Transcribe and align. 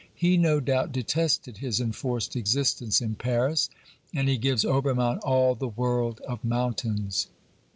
He 0.15 0.35
no 0.35 0.59
doubt 0.59 0.91
detested 0.91 1.57
his 1.57 1.79
enforced 1.79 2.35
existence 2.35 3.01
in 3.01 3.13
Paris, 3.13 3.69
and 4.15 4.27
he 4.27 4.35
gives 4.39 4.65
Obermann 4.65 5.19
all 5.19 5.53
the 5.53 5.67
world 5.67 6.21
of 6.21 6.43
mountains. 6.43 7.27